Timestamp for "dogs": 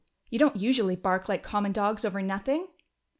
1.73-2.03